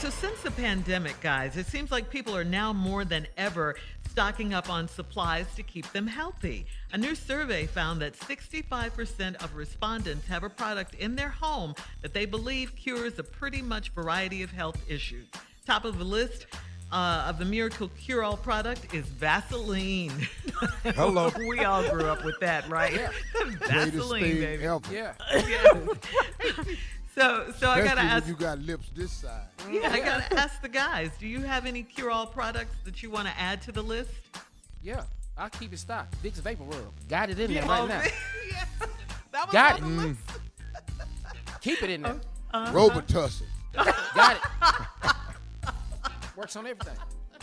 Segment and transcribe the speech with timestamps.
[0.00, 3.76] So since the pandemic, guys, it seems like people are now more than ever
[4.10, 6.64] stocking up on supplies to keep them healthy.
[6.94, 12.14] A new survey found that 65% of respondents have a product in their home that
[12.14, 15.26] they believe cures a pretty much variety of health issues.
[15.66, 16.46] Top of the list
[16.90, 20.26] uh, of the Miracle Cure All product is Vaseline.
[20.82, 21.30] Hello.
[21.46, 22.92] we all grew up with that, right?
[23.34, 24.64] Greatest Vaseline, baby.
[24.64, 24.80] ever.
[24.90, 25.12] Yeah.
[27.20, 28.26] So, so I gotta ask.
[28.26, 29.42] you got lips this side.
[29.70, 31.10] Yeah, I gotta ask the guys.
[31.18, 34.10] Do you have any cure-all products that you want to add to the list?
[34.82, 35.02] Yeah,
[35.36, 36.14] I'll keep it stocked.
[36.22, 36.80] Vicks Vapor Rub.
[37.10, 38.02] Got it in there right now.
[38.50, 38.64] yeah.
[39.32, 39.84] That was Got it.
[39.84, 40.20] list.
[41.60, 42.20] Keep it in there.
[42.54, 42.72] Uh-huh.
[42.72, 43.42] Robitussin.
[43.74, 45.12] Got it.
[46.36, 46.96] Works on everything.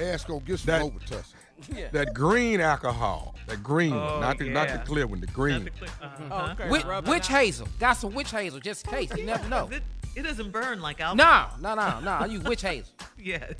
[0.00, 1.24] Ass gonna get some That- Robitussin.
[1.72, 1.86] Yeah.
[1.92, 5.70] That green alcohol, that green Oh, one, not the not the clear one, the green.
[6.02, 6.54] Uh-huh.
[6.68, 7.68] Witch, witch hazel.
[7.78, 9.16] Got some witch hazel just in case.
[9.16, 9.70] You never know.
[10.14, 11.48] It, it doesn't burn like alcohol.
[11.62, 12.10] No, no, no, no.
[12.10, 12.90] I use witch hazel.
[13.18, 13.52] Yes.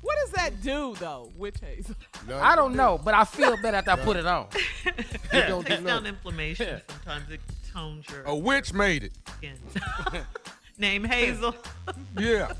[0.00, 1.94] What does that do, though, witch hazel?
[2.32, 4.46] I don't know, but I feel better after I put it on.
[4.86, 4.94] It
[5.30, 6.06] It don't do takes down nothing.
[6.06, 6.80] inflammation.
[6.88, 7.40] Sometimes it
[7.70, 9.12] tones your A witch made it.
[10.78, 11.54] Name Hazel.
[12.18, 12.52] Yeah.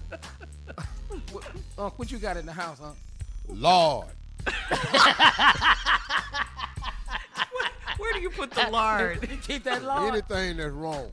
[1.33, 1.45] What,
[1.79, 2.93] Unc, what you got in the house, huh?
[3.49, 4.09] Lord.
[7.99, 9.19] Where do you put the lard?
[9.31, 10.13] You Keep that lard.
[10.15, 11.11] Anything that's wrong.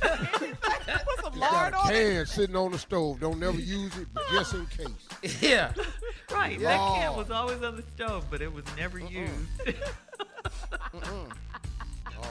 [0.00, 0.10] Put
[1.22, 2.14] some Got lard a on it.
[2.14, 3.20] can sitting on the stove.
[3.20, 4.88] Don't never use it, but just in case.
[5.40, 5.72] Yeah.
[6.32, 6.58] Right.
[6.60, 9.32] That can was always on the stove, but it was never used.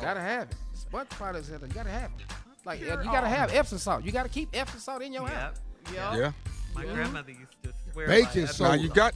[0.02, 0.56] Gotta have it.
[0.74, 2.26] It's What products that you gotta have it?
[2.66, 4.04] Like Cure you gotta have Epsom salt.
[4.04, 5.58] You gotta keep Epsom salt in your house.
[5.94, 6.14] Yep.
[6.16, 6.32] Yeah.
[6.76, 8.60] My grandmother used to swear Baking by that.
[8.60, 9.14] Now you got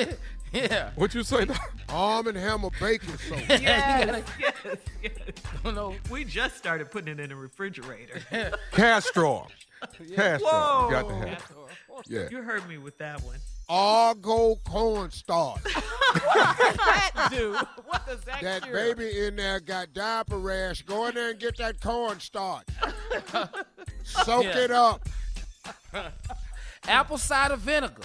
[0.52, 0.90] Yeah.
[0.96, 1.46] what you say?
[1.88, 3.40] Arm and Hammer baking soda.
[3.40, 4.54] You Yes, gotta- yes,
[5.02, 5.12] yes.
[5.64, 5.94] don't know.
[6.10, 8.20] We just started putting it in a refrigerator.
[8.72, 9.48] castor oil.
[10.14, 10.50] Castrol.
[10.50, 10.84] Whoa.
[10.86, 11.52] You got to have.
[12.06, 12.28] Yeah.
[12.30, 13.38] You heard me with that one.
[13.68, 15.62] Argo cornstarch.
[15.64, 17.56] What does that do?
[17.86, 18.46] What does that, do?
[18.46, 18.74] That cure?
[18.94, 20.82] baby in there got diaper rash.
[20.82, 22.66] Go in there and get that cornstarch.
[24.02, 24.58] Soak Yeah.
[24.58, 25.08] it up.
[26.88, 28.02] Apple cider vinegar.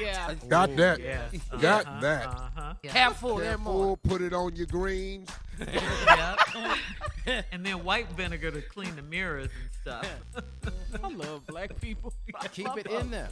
[0.00, 0.34] Yeah.
[0.48, 0.98] Got that.
[1.00, 1.22] Yeah.
[1.60, 2.26] Got Uh-huh, that.
[2.26, 2.74] uh-huh.
[2.88, 3.96] Half full every morning.
[3.96, 5.28] Careful, put it on your greens.
[5.60, 6.38] Yep.
[7.52, 10.06] and then white vinegar to clean the mirrors and stuff.
[11.02, 12.12] I love black people.
[12.40, 13.00] I Keep it them.
[13.02, 13.28] in there.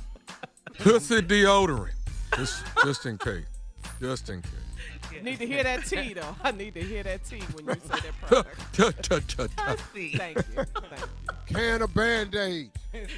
[0.79, 1.91] Pussy deodorant.
[2.37, 3.45] Just, just in case.
[4.01, 5.23] Just in case.
[5.23, 6.37] Need to hear that T though.
[6.43, 8.61] I need to hear that T when you say that product.
[8.73, 10.19] Thank you.
[10.19, 10.65] Thank you.
[11.47, 12.71] Can of Band-Aids.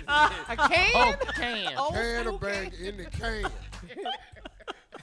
[0.06, 0.91] Uh, a can?
[0.94, 1.76] Oh, can.
[1.76, 3.44] Old Can school bag band in the can.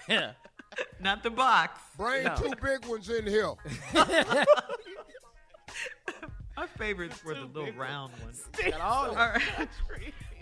[0.07, 0.31] Yeah.
[1.01, 1.79] Not the box.
[1.97, 2.35] Bring No.
[2.35, 3.51] two big ones in here.
[6.57, 8.43] My favorites were the little round ones.
[8.69, 9.35] Got all All that.
[9.35, 9.69] right.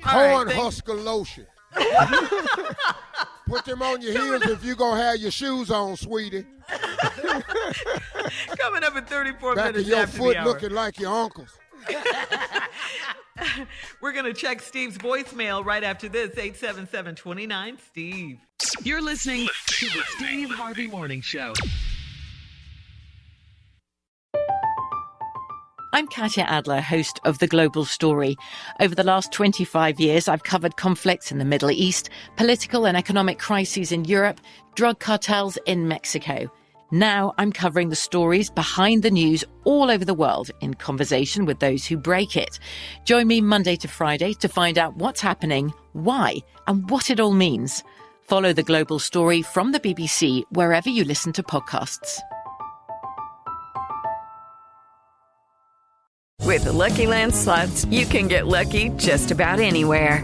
[0.05, 1.47] All right, Corn thank- husker lotion.
[3.47, 6.45] Put them on your heels if you going to have your shoes on, sweetie.
[8.57, 10.45] Coming up in 34 Back of minutes your after foot the hour.
[10.45, 11.57] looking like your uncle's.
[14.01, 18.39] We're going to check Steve's voicemail right after this 877-29 Steve.
[18.83, 21.53] You're listening to the Steve Harvey Morning Show.
[25.91, 28.37] I'm Katya Adler, host of The Global Story.
[28.79, 33.39] Over the last 25 years, I've covered conflicts in the Middle East, political and economic
[33.39, 34.39] crises in Europe,
[34.75, 36.51] drug cartels in Mexico.
[36.91, 41.59] Now I'm covering the stories behind the news all over the world in conversation with
[41.59, 42.57] those who break it.
[43.05, 46.37] Join me Monday to Friday to find out what's happening, why,
[46.67, 47.83] and what it all means.
[48.23, 52.19] Follow The Global Story from the BBC wherever you listen to podcasts.
[56.43, 60.23] With the Lucky Land slots, you can get lucky just about anywhere.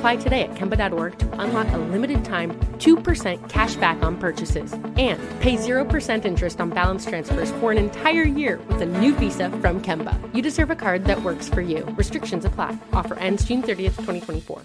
[0.00, 5.20] Apply today at Kemba.org to unlock a limited time 2% cash back on purchases and
[5.40, 9.78] pay 0% interest on balance transfers for an entire year with a new visa from
[9.82, 10.16] Kemba.
[10.34, 11.84] You deserve a card that works for you.
[11.98, 12.78] Restrictions apply.
[12.94, 14.62] Offer ends June 30th, 2024.